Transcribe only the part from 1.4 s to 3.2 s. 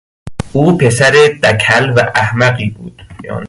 دکل و احمقی بود.